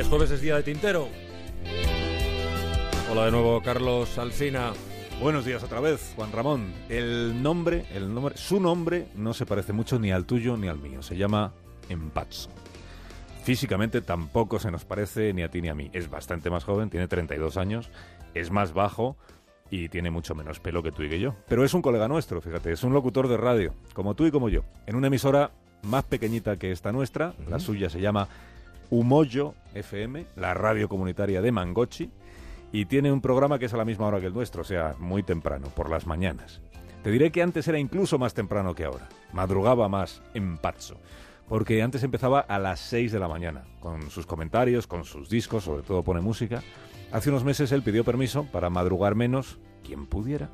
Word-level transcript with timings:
es 0.00 0.08
jueves, 0.08 0.30
es 0.30 0.40
día 0.40 0.56
de 0.56 0.62
Tintero. 0.62 1.08
Hola 3.10 3.26
de 3.26 3.30
nuevo, 3.32 3.60
Carlos 3.62 4.16
Alsina. 4.16 4.72
Buenos 5.20 5.44
días 5.44 5.62
otra 5.62 5.78
vez, 5.80 6.14
Juan 6.16 6.32
Ramón. 6.32 6.72
El 6.88 7.42
nombre, 7.42 7.84
el 7.92 8.14
nombre, 8.14 8.34
su 8.38 8.60
nombre 8.60 9.08
no 9.14 9.34
se 9.34 9.44
parece 9.44 9.74
mucho 9.74 9.98
ni 9.98 10.10
al 10.10 10.24
tuyo 10.24 10.56
ni 10.56 10.68
al 10.68 10.78
mío. 10.78 11.02
Se 11.02 11.18
llama 11.18 11.52
Empazzo. 11.90 12.48
Físicamente 13.44 14.00
tampoco 14.00 14.58
se 14.58 14.70
nos 14.70 14.86
parece 14.86 15.34
ni 15.34 15.42
a 15.42 15.50
ti 15.50 15.60
ni 15.60 15.68
a 15.68 15.74
mí. 15.74 15.90
Es 15.92 16.08
bastante 16.08 16.48
más 16.48 16.64
joven, 16.64 16.88
tiene 16.88 17.06
32 17.06 17.58
años, 17.58 17.90
es 18.32 18.50
más 18.50 18.72
bajo 18.72 19.18
y 19.70 19.90
tiene 19.90 20.10
mucho 20.10 20.34
menos 20.34 20.60
pelo 20.60 20.82
que 20.82 20.92
tú 20.92 21.02
y 21.02 21.10
que 21.10 21.20
yo. 21.20 21.34
Pero 21.46 21.62
es 21.62 21.74
un 21.74 21.82
colega 21.82 22.08
nuestro, 22.08 22.40
fíjate, 22.40 22.72
es 22.72 22.82
un 22.84 22.94
locutor 22.94 23.28
de 23.28 23.36
radio, 23.36 23.74
como 23.92 24.14
tú 24.14 24.24
y 24.24 24.30
como 24.30 24.48
yo, 24.48 24.64
en 24.86 24.96
una 24.96 25.08
emisora 25.08 25.50
más 25.82 26.04
pequeñita 26.04 26.56
que 26.56 26.72
esta 26.72 26.90
nuestra, 26.90 27.34
la 27.48 27.58
suya 27.58 27.90
se 27.90 28.00
llama 28.00 28.28
Humoyo 28.90 29.54
FM, 29.74 30.26
la 30.36 30.52
radio 30.54 30.88
comunitaria 30.88 31.40
de 31.40 31.52
Mangochi, 31.52 32.10
y 32.72 32.86
tiene 32.86 33.12
un 33.12 33.20
programa 33.20 33.58
que 33.58 33.66
es 33.66 33.74
a 33.74 33.76
la 33.76 33.84
misma 33.84 34.06
hora 34.06 34.20
que 34.20 34.26
el 34.26 34.34
nuestro, 34.34 34.62
o 34.62 34.64
sea, 34.64 34.94
muy 34.98 35.22
temprano, 35.22 35.68
por 35.68 35.90
las 35.90 36.06
mañanas. 36.06 36.60
Te 37.02 37.10
diré 37.10 37.30
que 37.32 37.42
antes 37.42 37.66
era 37.66 37.78
incluso 37.78 38.18
más 38.18 38.34
temprano 38.34 38.74
que 38.74 38.84
ahora, 38.84 39.08
madrugaba 39.32 39.88
más 39.88 40.22
en 40.34 40.58
Pazzo, 40.58 40.96
porque 41.48 41.82
antes 41.82 42.02
empezaba 42.02 42.40
a 42.40 42.58
las 42.58 42.80
6 42.80 43.12
de 43.12 43.18
la 43.18 43.28
mañana, 43.28 43.64
con 43.80 44.10
sus 44.10 44.26
comentarios, 44.26 44.86
con 44.86 45.04
sus 45.04 45.28
discos, 45.28 45.64
sobre 45.64 45.82
todo 45.82 46.04
pone 46.04 46.20
música. 46.20 46.62
Hace 47.10 47.30
unos 47.30 47.44
meses 47.44 47.72
él 47.72 47.82
pidió 47.82 48.04
permiso 48.04 48.44
para 48.44 48.70
madrugar 48.70 49.14
menos, 49.14 49.58
quien 49.82 50.06
pudiera, 50.06 50.50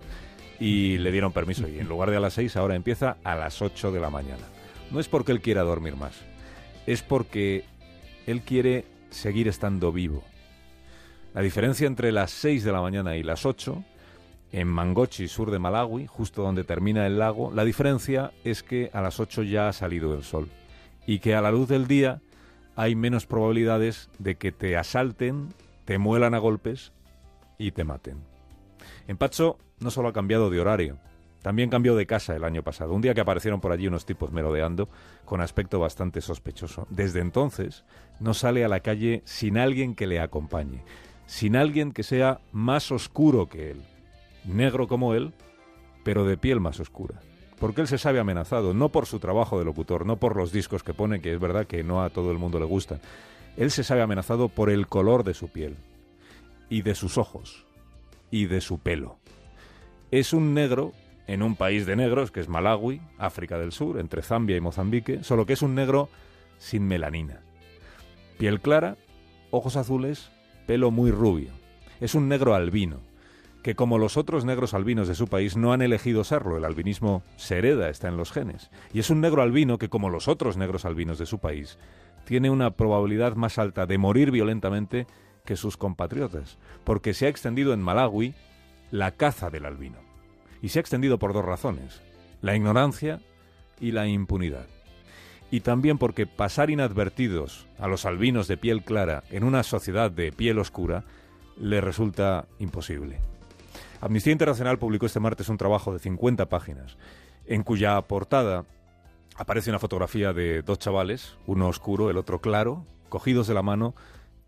y 0.60 0.98
le 0.98 1.12
dieron 1.12 1.32
permiso, 1.32 1.68
y 1.68 1.78
en 1.78 1.88
lugar 1.88 2.10
de 2.10 2.16
a 2.16 2.20
las 2.20 2.34
6 2.34 2.56
ahora 2.56 2.76
empieza 2.76 3.16
a 3.24 3.34
las 3.34 3.60
8 3.60 3.92
de 3.92 4.00
la 4.00 4.08
mañana. 4.08 4.44
No 4.90 5.00
es 5.00 5.08
porque 5.08 5.32
él 5.32 5.40
quiera 5.40 5.62
dormir 5.62 5.96
más, 5.96 6.14
es 6.86 7.02
porque 7.02 7.64
él 8.26 8.42
quiere 8.42 8.84
seguir 9.10 9.48
estando 9.48 9.92
vivo. 9.92 10.22
La 11.34 11.42
diferencia 11.42 11.86
entre 11.86 12.12
las 12.12 12.30
6 12.30 12.64
de 12.64 12.72
la 12.72 12.80
mañana 12.80 13.16
y 13.16 13.22
las 13.22 13.46
8, 13.46 13.84
en 14.52 14.68
Mangochi, 14.68 15.28
sur 15.28 15.50
de 15.50 15.58
Malawi, 15.58 16.06
justo 16.06 16.42
donde 16.42 16.64
termina 16.64 17.06
el 17.06 17.18
lago, 17.18 17.52
la 17.52 17.64
diferencia 17.64 18.32
es 18.44 18.62
que 18.62 18.90
a 18.92 19.00
las 19.00 19.20
8 19.20 19.42
ya 19.42 19.68
ha 19.68 19.72
salido 19.72 20.14
el 20.14 20.22
sol 20.22 20.48
y 21.06 21.18
que 21.18 21.34
a 21.34 21.40
la 21.40 21.50
luz 21.50 21.68
del 21.68 21.86
día 21.86 22.20
hay 22.74 22.94
menos 22.94 23.26
probabilidades 23.26 24.10
de 24.18 24.36
que 24.36 24.52
te 24.52 24.76
asalten, 24.76 25.48
te 25.84 25.98
muelan 25.98 26.34
a 26.34 26.38
golpes 26.38 26.92
y 27.58 27.72
te 27.72 27.84
maten. 27.84 28.18
En 29.08 29.16
Pacho 29.16 29.58
no 29.78 29.90
solo 29.90 30.08
ha 30.08 30.12
cambiado 30.12 30.50
de 30.50 30.60
horario, 30.60 30.98
también 31.42 31.70
cambió 31.70 31.94
de 31.94 32.06
casa 32.06 32.34
el 32.34 32.44
año 32.44 32.62
pasado, 32.62 32.92
un 32.92 33.02
día 33.02 33.14
que 33.14 33.20
aparecieron 33.20 33.60
por 33.60 33.72
allí 33.72 33.86
unos 33.86 34.04
tipos 34.04 34.32
merodeando 34.32 34.88
con 35.24 35.40
aspecto 35.40 35.78
bastante 35.78 36.20
sospechoso. 36.20 36.86
Desde 36.90 37.20
entonces 37.20 37.84
no 38.20 38.34
sale 38.34 38.64
a 38.64 38.68
la 38.68 38.80
calle 38.80 39.22
sin 39.24 39.58
alguien 39.58 39.94
que 39.94 40.06
le 40.06 40.20
acompañe, 40.20 40.82
sin 41.26 41.56
alguien 41.56 41.92
que 41.92 42.02
sea 42.02 42.40
más 42.52 42.90
oscuro 42.90 43.48
que 43.48 43.70
él, 43.70 43.82
negro 44.44 44.88
como 44.88 45.14
él, 45.14 45.32
pero 46.04 46.24
de 46.24 46.36
piel 46.36 46.60
más 46.60 46.80
oscura. 46.80 47.20
Porque 47.58 47.80
él 47.80 47.88
se 47.88 47.98
sabe 47.98 48.20
amenazado, 48.20 48.74
no 48.74 48.90
por 48.90 49.06
su 49.06 49.18
trabajo 49.18 49.58
de 49.58 49.64
locutor, 49.64 50.04
no 50.04 50.16
por 50.16 50.36
los 50.36 50.52
discos 50.52 50.82
que 50.82 50.94
pone, 50.94 51.20
que 51.20 51.32
es 51.32 51.40
verdad 51.40 51.66
que 51.66 51.82
no 51.82 52.02
a 52.02 52.10
todo 52.10 52.30
el 52.30 52.38
mundo 52.38 52.58
le 52.58 52.66
gustan. 52.66 53.00
Él 53.56 53.70
se 53.70 53.84
sabe 53.84 54.02
amenazado 54.02 54.48
por 54.48 54.68
el 54.68 54.86
color 54.86 55.24
de 55.24 55.32
su 55.32 55.48
piel, 55.48 55.76
y 56.68 56.82
de 56.82 56.94
sus 56.94 57.18
ojos, 57.18 57.64
y 58.30 58.46
de 58.46 58.60
su 58.60 58.78
pelo. 58.78 59.18
Es 60.10 60.32
un 60.32 60.54
negro 60.54 60.92
en 61.26 61.42
un 61.42 61.56
país 61.56 61.86
de 61.86 61.96
negros, 61.96 62.30
que 62.30 62.40
es 62.40 62.48
Malawi, 62.48 63.00
África 63.18 63.58
del 63.58 63.72
Sur, 63.72 63.98
entre 63.98 64.22
Zambia 64.22 64.56
y 64.56 64.60
Mozambique, 64.60 65.24
solo 65.24 65.46
que 65.46 65.54
es 65.54 65.62
un 65.62 65.74
negro 65.74 66.08
sin 66.58 66.86
melanina. 66.86 67.40
Piel 68.38 68.60
clara, 68.60 68.96
ojos 69.50 69.76
azules, 69.76 70.30
pelo 70.66 70.90
muy 70.90 71.10
rubio. 71.10 71.50
Es 72.00 72.14
un 72.14 72.28
negro 72.28 72.54
albino, 72.54 73.00
que 73.62 73.74
como 73.74 73.98
los 73.98 74.16
otros 74.16 74.44
negros 74.44 74.74
albinos 74.74 75.08
de 75.08 75.14
su 75.14 75.26
país 75.26 75.56
no 75.56 75.72
han 75.72 75.82
elegido 75.82 76.22
serlo, 76.22 76.56
el 76.56 76.64
albinismo 76.64 77.22
se 77.36 77.58
hereda, 77.58 77.88
está 77.88 78.08
en 78.08 78.16
los 78.16 78.30
genes. 78.30 78.70
Y 78.92 79.00
es 79.00 79.10
un 79.10 79.20
negro 79.20 79.42
albino 79.42 79.78
que 79.78 79.88
como 79.88 80.10
los 80.10 80.28
otros 80.28 80.56
negros 80.56 80.84
albinos 80.84 81.18
de 81.18 81.26
su 81.26 81.38
país, 81.38 81.78
tiene 82.24 82.50
una 82.50 82.72
probabilidad 82.72 83.34
más 83.34 83.58
alta 83.58 83.86
de 83.86 83.98
morir 83.98 84.30
violentamente 84.30 85.06
que 85.44 85.56
sus 85.56 85.76
compatriotas, 85.76 86.58
porque 86.84 87.14
se 87.14 87.26
ha 87.26 87.28
extendido 87.28 87.72
en 87.72 87.80
Malawi 87.80 88.34
la 88.90 89.12
caza 89.12 89.48
del 89.50 89.64
albino 89.64 90.05
y 90.62 90.68
se 90.68 90.78
ha 90.78 90.80
extendido 90.80 91.18
por 91.18 91.32
dos 91.32 91.44
razones, 91.44 92.02
la 92.42 92.56
ignorancia 92.56 93.20
y 93.80 93.92
la 93.92 94.06
impunidad. 94.06 94.66
Y 95.50 95.60
también 95.60 95.98
porque 95.98 96.26
pasar 96.26 96.70
inadvertidos 96.70 97.66
a 97.78 97.86
los 97.86 98.04
albinos 98.04 98.48
de 98.48 98.56
piel 98.56 98.82
clara 98.82 99.22
en 99.30 99.44
una 99.44 99.62
sociedad 99.62 100.10
de 100.10 100.32
piel 100.32 100.58
oscura 100.58 101.04
le 101.58 101.80
resulta 101.80 102.46
imposible. 102.58 103.20
Amnistía 104.00 104.32
Internacional 104.32 104.78
publicó 104.78 105.06
este 105.06 105.20
martes 105.20 105.48
un 105.48 105.56
trabajo 105.56 105.92
de 105.92 105.98
50 105.98 106.46
páginas, 106.46 106.96
en 107.46 107.62
cuya 107.62 108.00
portada 108.02 108.64
aparece 109.36 109.70
una 109.70 109.78
fotografía 109.78 110.32
de 110.32 110.62
dos 110.62 110.78
chavales, 110.78 111.36
uno 111.46 111.68
oscuro, 111.68 112.10
el 112.10 112.16
otro 112.16 112.40
claro, 112.40 112.84
cogidos 113.08 113.46
de 113.46 113.54
la 113.54 113.62
mano 113.62 113.94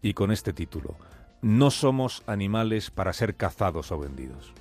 y 0.02 0.14
con 0.14 0.32
este 0.32 0.52
título, 0.52 0.96
No 1.42 1.70
somos 1.70 2.22
animales 2.26 2.90
para 2.90 3.12
ser 3.12 3.36
cazados 3.36 3.92
o 3.92 3.98
vendidos. 3.98 4.52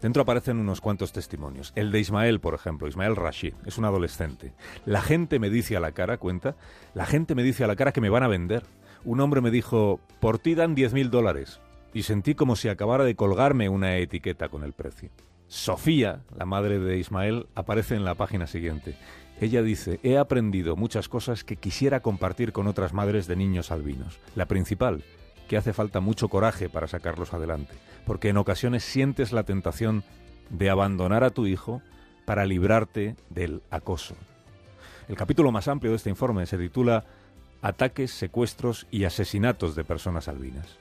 Dentro 0.00 0.22
aparecen 0.22 0.58
unos 0.58 0.80
cuantos 0.80 1.12
testimonios. 1.12 1.72
El 1.74 1.90
de 1.90 1.98
Ismael, 1.98 2.38
por 2.40 2.54
ejemplo, 2.54 2.86
Ismael 2.86 3.16
Rashid, 3.16 3.54
es 3.66 3.78
un 3.78 3.84
adolescente. 3.84 4.52
La 4.86 5.02
gente 5.02 5.38
me 5.38 5.50
dice 5.50 5.76
a 5.76 5.80
la 5.80 5.92
cara, 5.92 6.18
cuenta, 6.18 6.56
la 6.94 7.04
gente 7.04 7.34
me 7.34 7.42
dice 7.42 7.64
a 7.64 7.66
la 7.66 7.76
cara 7.76 7.92
que 7.92 8.00
me 8.00 8.10
van 8.10 8.22
a 8.22 8.28
vender. 8.28 8.62
Un 9.04 9.20
hombre 9.20 9.40
me 9.40 9.50
dijo, 9.50 10.00
por 10.20 10.38
ti 10.38 10.54
dan 10.54 10.76
10.000 10.76 11.10
dólares. 11.10 11.60
Y 11.92 12.02
sentí 12.04 12.34
como 12.34 12.54
si 12.54 12.68
acabara 12.68 13.04
de 13.04 13.16
colgarme 13.16 13.68
una 13.68 13.96
etiqueta 13.96 14.48
con 14.48 14.62
el 14.62 14.72
precio. 14.72 15.10
Sofía, 15.48 16.20
la 16.36 16.44
madre 16.44 16.78
de 16.78 16.98
Ismael, 16.98 17.46
aparece 17.54 17.96
en 17.96 18.04
la 18.04 18.14
página 18.14 18.46
siguiente. 18.46 18.96
Ella 19.40 19.62
dice, 19.62 19.98
he 20.02 20.18
aprendido 20.18 20.76
muchas 20.76 21.08
cosas 21.08 21.42
que 21.42 21.56
quisiera 21.56 22.00
compartir 22.00 22.52
con 22.52 22.66
otras 22.66 22.92
madres 22.92 23.26
de 23.26 23.36
niños 23.36 23.70
albinos. 23.70 24.20
La 24.34 24.46
principal, 24.46 25.04
que 25.48 25.56
hace 25.56 25.72
falta 25.72 26.00
mucho 26.00 26.28
coraje 26.28 26.68
para 26.68 26.86
sacarlos 26.86 27.34
adelante, 27.34 27.74
porque 28.06 28.28
en 28.28 28.36
ocasiones 28.36 28.84
sientes 28.84 29.32
la 29.32 29.42
tentación 29.42 30.04
de 30.50 30.70
abandonar 30.70 31.24
a 31.24 31.30
tu 31.30 31.46
hijo 31.46 31.82
para 32.24 32.46
librarte 32.46 33.16
del 33.30 33.62
acoso. 33.70 34.14
El 35.08 35.16
capítulo 35.16 35.50
más 35.50 35.66
amplio 35.66 35.92
de 35.92 35.96
este 35.96 36.10
informe 36.10 36.46
se 36.46 36.58
titula 36.58 37.04
Ataques, 37.62 38.10
secuestros 38.12 38.86
y 38.90 39.04
asesinatos 39.04 39.74
de 39.74 39.84
personas 39.84 40.28
albinas. 40.28 40.78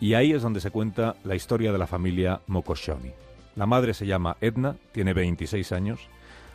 Y 0.00 0.14
ahí 0.14 0.32
es 0.32 0.42
donde 0.42 0.60
se 0.60 0.70
cuenta 0.70 1.16
la 1.24 1.34
historia 1.34 1.72
de 1.72 1.78
la 1.78 1.86
familia 1.86 2.42
Mokoshoni. 2.46 3.12
La 3.56 3.66
madre 3.66 3.94
se 3.94 4.06
llama 4.06 4.36
Edna, 4.40 4.76
tiene 4.92 5.14
26 5.14 5.72
años, 5.72 6.00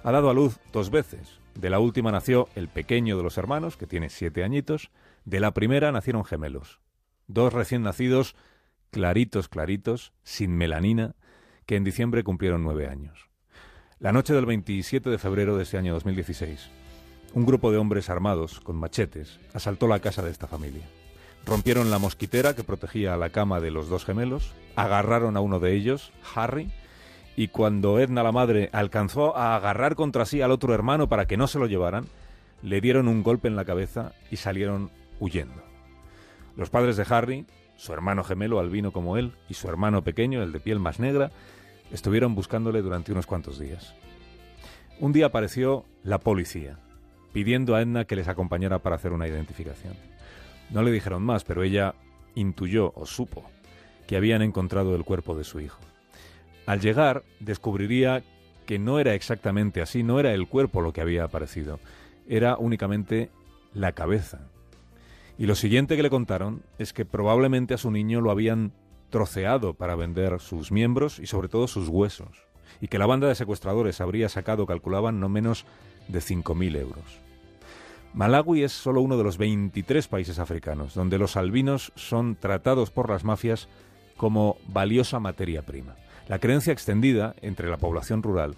ha 0.03 0.11
dado 0.11 0.29
a 0.29 0.33
luz 0.33 0.59
dos 0.71 0.91
veces. 0.91 1.39
De 1.55 1.69
la 1.69 1.79
última 1.79 2.11
nació 2.11 2.47
el 2.55 2.67
pequeño 2.67 3.17
de 3.17 3.23
los 3.23 3.37
hermanos, 3.37 3.75
que 3.75 3.87
tiene 3.87 4.09
siete 4.09 4.43
añitos. 4.43 4.91
De 5.25 5.39
la 5.39 5.51
primera 5.51 5.91
nacieron 5.91 6.23
gemelos, 6.23 6.79
Dos 7.29 7.53
recién 7.53 7.83
nacidos, 7.83 8.35
claritos, 8.89 9.49
claritos, 9.49 10.13
sin 10.23 10.57
melanina, 10.57 11.15
que 11.67 11.75
en 11.75 11.83
diciembre 11.83 12.23
cumplieron 12.23 12.63
nueve 12.63 12.87
años. 12.87 13.29
La 13.99 14.11
noche 14.11 14.33
del 14.33 14.47
27 14.47 15.11
de 15.11 15.17
febrero 15.19 15.55
de 15.55 15.61
ese 15.61 15.77
año 15.77 15.93
2016, 15.93 16.71
un 17.35 17.45
grupo 17.45 17.71
de 17.71 17.77
hombres 17.77 18.09
armados, 18.09 18.59
con 18.59 18.77
machetes, 18.77 19.39
asaltó 19.53 19.87
la 19.87 19.99
casa 19.99 20.23
de 20.23 20.31
esta 20.31 20.47
familia. 20.47 20.81
Rompieron 21.45 21.91
la 21.91 21.99
mosquitera 21.99 22.55
que 22.55 22.63
protegía 22.63 23.15
la 23.15 23.29
cama 23.29 23.59
de 23.59 23.69
los 23.69 23.89
dos 23.89 24.05
gemelos, 24.05 24.55
agarraron 24.75 25.37
a 25.37 25.41
uno 25.41 25.59
de 25.59 25.75
ellos, 25.75 26.11
Harry, 26.33 26.71
y 27.35 27.49
cuando 27.49 27.99
Edna 27.99 28.23
la 28.23 28.31
madre 28.31 28.71
alcanzó 28.73 29.37
a 29.37 29.55
agarrar 29.55 29.93
contra 29.93 30.25
sí 30.25 30.41
al 30.41 30.49
otro 30.49 30.73
hermano 30.73 31.07
para 31.09 31.27
que 31.27 31.37
no 31.37 31.45
se 31.45 31.59
lo 31.59 31.67
llevaran, 31.67 32.07
le 32.63 32.81
dieron 32.81 33.07
un 33.07 33.21
golpe 33.21 33.47
en 33.47 33.55
la 33.55 33.65
cabeza 33.65 34.13
y 34.31 34.37
salieron 34.37 34.89
huyendo. 35.19 35.68
Los 36.55 36.69
padres 36.69 36.97
de 36.97 37.05
Harry, 37.09 37.45
su 37.75 37.93
hermano 37.93 38.23
gemelo 38.23 38.59
albino 38.59 38.91
como 38.91 39.17
él 39.17 39.33
y 39.47 39.53
su 39.53 39.69
hermano 39.69 40.03
pequeño, 40.03 40.43
el 40.43 40.51
de 40.51 40.59
piel 40.59 40.79
más 40.79 40.99
negra, 40.99 41.31
estuvieron 41.91 42.35
buscándole 42.35 42.81
durante 42.81 43.11
unos 43.11 43.25
cuantos 43.25 43.59
días. 43.59 43.95
Un 44.99 45.13
día 45.13 45.27
apareció 45.27 45.85
la 46.03 46.19
policía, 46.19 46.77
pidiendo 47.31 47.75
a 47.75 47.81
Edna 47.81 48.05
que 48.05 48.15
les 48.15 48.27
acompañara 48.27 48.79
para 48.79 48.97
hacer 48.97 49.13
una 49.13 49.27
identificación. 49.27 49.93
No 50.71 50.83
le 50.83 50.91
dijeron 50.91 51.23
más, 51.23 51.43
pero 51.43 51.63
ella 51.63 51.95
intuyó 52.35 52.91
o 52.95 53.05
supo 53.05 53.43
que 54.07 54.17
habían 54.17 54.41
encontrado 54.41 54.95
el 54.95 55.05
cuerpo 55.05 55.35
de 55.35 55.43
su 55.43 55.59
hijo. 55.59 55.79
Al 56.65 56.81
llegar, 56.81 57.23
descubriría 57.39 58.23
que 58.65 58.77
no 58.77 58.99
era 58.99 59.13
exactamente 59.13 59.81
así, 59.81 60.03
no 60.03 60.19
era 60.19 60.33
el 60.33 60.47
cuerpo 60.47 60.81
lo 60.81 60.93
que 60.93 61.01
había 61.01 61.23
aparecido, 61.23 61.79
era 62.27 62.57
únicamente 62.57 63.31
la 63.73 63.93
cabeza, 63.93 64.41
y 65.39 65.45
lo 65.45 65.55
siguiente 65.55 65.95
que 65.95 66.03
le 66.03 66.09
contaron 66.09 66.63
es 66.77 66.91
que 66.91 67.05
probablemente 67.05 67.73
a 67.73 67.77
su 67.77 67.89
niño 67.89 68.19
lo 68.19 68.29
habían 68.29 68.73
troceado 69.09 69.73
para 69.73 69.95
vender 69.95 70.41
sus 70.41 70.69
miembros 70.69 71.17
y 71.17 71.27
sobre 71.27 71.47
todo 71.47 71.69
sus 71.69 71.87
huesos, 71.87 72.45
y 72.81 72.89
que 72.89 72.99
la 72.99 73.05
banda 73.05 73.29
de 73.29 73.35
secuestradores 73.35 74.01
habría 74.01 74.27
sacado, 74.27 74.67
calculaban, 74.67 75.21
no 75.21 75.29
menos 75.29 75.65
de 76.09 76.19
5.000 76.19 76.77
euros. 76.77 77.21
Malawi 78.13 78.63
es 78.63 78.73
solo 78.73 78.99
uno 78.99 79.17
de 79.17 79.23
los 79.23 79.37
23 79.37 80.09
países 80.09 80.39
africanos 80.39 80.93
donde 80.93 81.17
los 81.17 81.37
albinos 81.37 81.93
son 81.95 82.35
tratados 82.35 82.91
por 82.91 83.09
las 83.09 83.23
mafias 83.23 83.69
como 84.17 84.57
valiosa 84.67 85.21
materia 85.21 85.61
prima. 85.61 85.95
La 86.27 86.39
creencia 86.39 86.73
extendida 86.73 87.33
entre 87.41 87.69
la 87.69 87.77
población 87.77 88.23
rural 88.23 88.57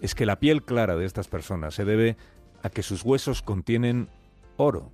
es 0.00 0.14
que 0.14 0.24
la 0.24 0.40
piel 0.40 0.62
clara 0.62 0.96
de 0.96 1.04
estas 1.04 1.28
personas 1.28 1.74
se 1.74 1.84
debe 1.84 2.16
a 2.62 2.70
que 2.70 2.82
sus 2.82 3.04
huesos 3.04 3.42
contienen 3.42 4.08
oro. 4.56 4.92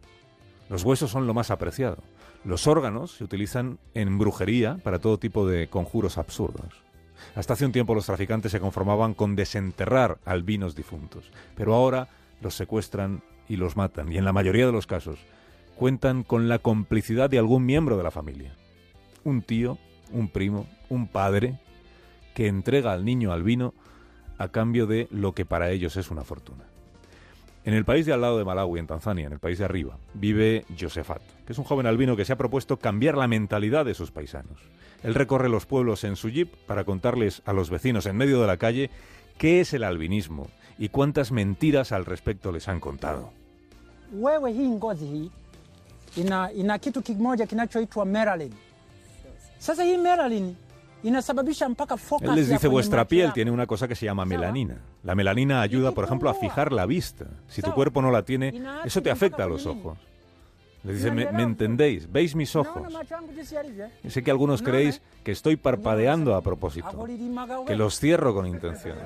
Los 0.68 0.84
huesos 0.84 1.10
son 1.10 1.26
lo 1.26 1.34
más 1.34 1.50
apreciado. 1.50 1.98
Los 2.44 2.66
órganos 2.66 3.12
se 3.12 3.24
utilizan 3.24 3.78
en 3.94 4.18
brujería 4.18 4.78
para 4.82 4.98
todo 4.98 5.18
tipo 5.18 5.46
de 5.46 5.68
conjuros 5.68 6.18
absurdos. 6.18 6.82
Hasta 7.34 7.54
hace 7.54 7.66
un 7.66 7.72
tiempo 7.72 7.94
los 7.94 8.06
traficantes 8.06 8.52
se 8.52 8.60
conformaban 8.60 9.14
con 9.14 9.34
desenterrar 9.34 10.18
albinos 10.24 10.76
difuntos, 10.76 11.30
pero 11.56 11.74
ahora 11.74 12.08
los 12.40 12.54
secuestran 12.54 13.22
y 13.48 13.56
los 13.56 13.76
matan, 13.76 14.12
y 14.12 14.18
en 14.18 14.24
la 14.24 14.32
mayoría 14.32 14.66
de 14.66 14.72
los 14.72 14.86
casos 14.86 15.18
cuentan 15.76 16.22
con 16.22 16.48
la 16.48 16.58
complicidad 16.58 17.30
de 17.30 17.38
algún 17.38 17.64
miembro 17.64 17.96
de 17.96 18.02
la 18.02 18.10
familia. 18.10 18.54
Un 19.24 19.42
tío, 19.42 19.78
un 20.12 20.28
primo, 20.28 20.66
un 20.88 21.08
padre, 21.08 21.58
que 22.34 22.46
entrega 22.46 22.92
al 22.92 23.04
niño 23.04 23.32
albino 23.32 23.74
a 24.38 24.48
cambio 24.48 24.86
de 24.86 25.08
lo 25.10 25.34
que 25.34 25.44
para 25.44 25.70
ellos 25.70 25.96
es 25.96 26.10
una 26.10 26.22
fortuna. 26.22 26.64
En 27.68 27.74
el 27.74 27.84
país 27.84 28.06
de 28.06 28.14
al 28.14 28.22
lado 28.22 28.38
de 28.38 28.46
Malawi, 28.46 28.78
en 28.78 28.86
Tanzania, 28.86 29.26
en 29.26 29.32
el 29.34 29.40
país 29.40 29.58
de 29.58 29.66
arriba, 29.66 29.98
vive 30.14 30.64
Josefat, 30.80 31.20
que 31.44 31.52
es 31.52 31.58
un 31.58 31.66
joven 31.66 31.84
albino 31.84 32.16
que 32.16 32.24
se 32.24 32.32
ha 32.32 32.38
propuesto 32.38 32.78
cambiar 32.78 33.14
la 33.14 33.28
mentalidad 33.28 33.84
de 33.84 33.92
sus 33.92 34.10
paisanos. 34.10 34.58
Él 35.02 35.14
recorre 35.14 35.50
los 35.50 35.66
pueblos 35.66 36.02
en 36.04 36.16
su 36.16 36.30
jeep 36.30 36.50
para 36.66 36.84
contarles 36.84 37.42
a 37.44 37.52
los 37.52 37.68
vecinos 37.68 38.06
en 38.06 38.16
medio 38.16 38.40
de 38.40 38.46
la 38.46 38.56
calle 38.56 38.88
qué 39.36 39.60
es 39.60 39.74
el 39.74 39.84
albinismo 39.84 40.48
y 40.78 40.88
cuántas 40.88 41.30
mentiras 41.30 41.92
al 41.92 42.06
respecto 42.06 42.52
les 42.52 42.68
han 42.68 42.80
contado. 42.80 43.32
Inasababisha 51.02 51.68
mpaka 51.68 51.96
focus 51.96 52.28
Él 52.28 52.34
les 52.34 52.48
dice 52.48 52.68
vuestra 52.68 53.06
piel 53.06 53.32
tiene 53.32 53.50
una 53.50 53.66
cosa 53.66 53.86
que 53.88 53.94
se 53.94 54.06
llama 54.06 54.24
melanina. 54.24 54.78
La 55.04 55.14
melanina 55.14 55.60
ayuda, 55.62 55.92
por 55.92 56.04
ejemplo, 56.04 56.28
a 56.30 56.34
fijar 56.34 56.72
la 56.72 56.86
vista. 56.86 57.26
Si 57.48 57.62
tu 57.62 57.72
cuerpo 57.72 58.02
no 58.02 58.10
la 58.10 58.22
tiene, 58.22 58.52
eso 58.84 59.02
te 59.02 59.10
afecta 59.10 59.44
a 59.44 59.46
los 59.46 59.66
ojos. 59.66 59.96
Les 60.84 60.96
dice, 60.96 61.10
¿me, 61.10 61.30
me 61.32 61.42
entendéis? 61.42 62.10
¿Veis 62.10 62.34
mis 62.36 62.54
ojos? 62.54 62.82
eh? 63.80 63.90
Y 64.04 64.10
sé 64.10 64.22
que 64.22 64.30
algunos 64.30 64.62
No, 64.62 64.68
creéis 64.68 64.96
eh. 64.96 65.00
que 65.24 65.32
estoy 65.32 65.56
parpadeando 65.56 66.34
a 66.36 66.40
propósito, 66.40 67.04
que 67.04 67.58
uge. 67.58 67.76
los 67.76 67.98
cierro 67.98 68.32
con 68.32 68.46
intención. 68.46 68.96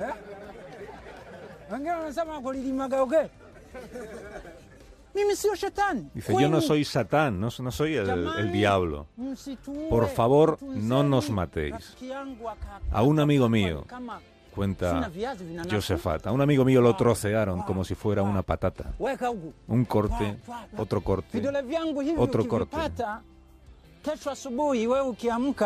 Dice, 6.13 6.33
yo 6.39 6.49
no 6.49 6.61
soy 6.61 6.83
Satán, 6.83 7.39
no, 7.39 7.49
no 7.59 7.71
soy 7.71 7.95
el, 7.95 8.51
diablo. 8.51 9.07
Por 9.89 10.07
favor, 10.09 10.57
no 10.61 11.03
nos 11.03 11.29
matéis. 11.29 11.95
A 12.91 13.03
un 13.03 13.19
amigo 13.19 13.47
mío, 13.47 13.85
cuenta. 14.53 15.11
Josefat, 15.69 16.27
a 16.27 16.31
un 16.31 16.41
amigo 16.41 16.65
mío 16.65 16.81
lo 16.81 16.95
trocearon 16.95 17.61
como 17.63 17.83
si 17.83 17.95
fuera 17.95 18.23
una 18.23 18.41
patata. 18.41 18.93
Un 19.67 19.85
corte, 19.85 20.37
otro 20.77 21.01
corte. 21.01 21.41
otro 22.17 22.47
corte. 22.47 22.77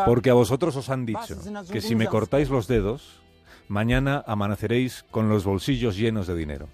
Porque 0.05 0.29
a 0.29 0.33
vosotros 0.33 0.75
os 0.75 0.89
han 0.89 1.05
dicho 1.05 1.37
que 1.71 1.81
si 1.81 1.95
me 1.95 2.07
cortáis 2.07 2.49
los 2.49 2.67
dedos, 2.67 3.21
mañana 3.67 4.23
amaneceréis 4.27 5.03
con 5.09 5.29
los 5.29 5.43
bolsillos 5.45 5.97
llenos 5.97 6.27
de 6.27 6.35
dinero, 6.35 6.67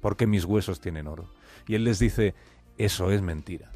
porque 0.00 0.26
mis 0.26 0.44
huesos 0.44 0.80
tienen 0.80 1.06
oro. 1.06 1.28
Y 1.66 1.74
él 1.74 1.84
les 1.84 1.98
dice, 1.98 2.34
eso 2.78 3.10
es 3.10 3.22
mentira. 3.22 3.70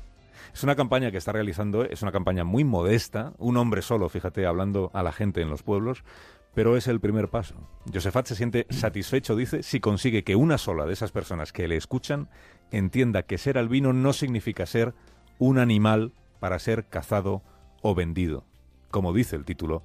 Es 0.52 0.62
una 0.62 0.76
campaña 0.76 1.10
que 1.10 1.16
está 1.16 1.32
realizando, 1.32 1.84
es 1.84 2.02
una 2.02 2.12
campaña 2.12 2.44
muy 2.44 2.64
modesta, 2.64 3.32
un 3.38 3.56
hombre 3.56 3.82
solo, 3.82 4.08
fíjate, 4.08 4.46
hablando 4.46 4.90
a 4.94 5.02
la 5.02 5.12
gente 5.12 5.40
en 5.40 5.50
los 5.50 5.62
pueblos, 5.62 6.04
pero 6.54 6.76
es 6.76 6.86
el 6.86 7.00
primer 7.00 7.28
paso. 7.28 7.56
Josefat 7.92 8.26
se 8.26 8.36
siente 8.36 8.66
satisfecho, 8.70 9.34
dice, 9.34 9.62
si 9.62 9.80
consigue 9.80 10.22
que 10.22 10.36
una 10.36 10.58
sola 10.58 10.86
de 10.86 10.92
esas 10.92 11.10
personas 11.10 11.52
que 11.52 11.66
le 11.66 11.76
escuchan 11.76 12.28
entienda 12.70 13.24
que 13.24 13.38
ser 13.38 13.58
albino 13.58 13.92
no 13.92 14.12
significa 14.12 14.64
ser 14.64 14.94
un 15.38 15.58
animal 15.58 16.12
para 16.38 16.58
ser 16.60 16.86
cazado 16.86 17.42
o 17.82 17.94
vendido, 17.94 18.44
como 18.90 19.12
dice 19.12 19.34
el 19.34 19.44
título 19.44 19.82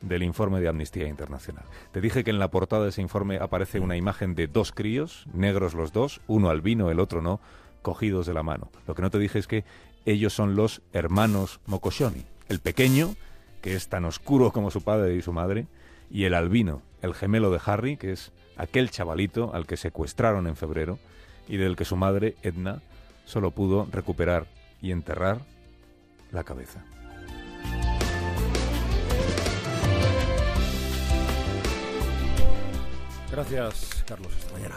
del 0.00 0.22
informe 0.22 0.60
de 0.60 0.68
Amnistía 0.68 1.08
Internacional. 1.08 1.64
Te 1.92 2.00
dije 2.00 2.24
que 2.24 2.30
en 2.30 2.38
la 2.38 2.50
portada 2.50 2.84
de 2.84 2.90
ese 2.90 3.02
informe 3.02 3.38
aparece 3.38 3.80
una 3.80 3.96
imagen 3.96 4.34
de 4.34 4.46
dos 4.46 4.72
críos, 4.72 5.26
negros 5.32 5.74
los 5.74 5.92
dos, 5.92 6.20
uno 6.26 6.50
albino, 6.50 6.90
el 6.90 7.00
otro 7.00 7.22
no, 7.22 7.40
cogidos 7.82 8.26
de 8.26 8.34
la 8.34 8.42
mano. 8.42 8.70
Lo 8.86 8.94
que 8.94 9.02
no 9.02 9.10
te 9.10 9.18
dije 9.18 9.38
es 9.38 9.46
que 9.46 9.64
ellos 10.06 10.32
son 10.32 10.56
los 10.56 10.82
hermanos 10.92 11.60
Mokoshoni, 11.66 12.24
el 12.48 12.60
pequeño, 12.60 13.14
que 13.60 13.74
es 13.74 13.88
tan 13.88 14.04
oscuro 14.04 14.52
como 14.52 14.70
su 14.70 14.82
padre 14.82 15.14
y 15.14 15.22
su 15.22 15.32
madre, 15.32 15.66
y 16.10 16.24
el 16.24 16.34
albino, 16.34 16.82
el 17.02 17.14
gemelo 17.14 17.50
de 17.50 17.60
Harry, 17.64 17.96
que 17.96 18.12
es 18.12 18.32
aquel 18.56 18.90
chavalito 18.90 19.54
al 19.54 19.66
que 19.66 19.76
secuestraron 19.76 20.46
en 20.46 20.56
febrero 20.56 20.98
y 21.48 21.56
del 21.56 21.76
que 21.76 21.84
su 21.84 21.96
madre, 21.96 22.36
Edna, 22.42 22.82
solo 23.24 23.50
pudo 23.50 23.86
recuperar 23.90 24.46
y 24.82 24.92
enterrar 24.92 25.40
la 26.32 26.44
cabeza. 26.44 26.84
Gracias, 33.30 34.04
Carlos. 34.06 34.32
Hasta 34.36 34.52
mañana. 34.52 34.74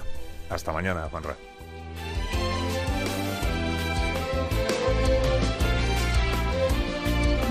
Hasta 0.50 0.72
mañana, 0.72 1.10
Juanra. 1.10 1.36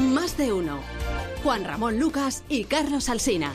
Más 0.00 0.37
de 0.37 0.52
uno. 0.52 0.81
Juan 1.43 1.64
Ramón 1.64 1.99
Lucas 1.99 2.44
y 2.49 2.64
Carlos 2.64 3.08
Alsina. 3.08 3.52